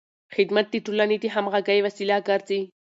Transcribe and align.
خدمت 0.35 0.65
د 0.71 0.75
ټولنې 0.85 1.17
د 1.19 1.25
همغږۍ 1.35 1.79
وسیله 1.87 2.17
ګرځي. 2.27 2.61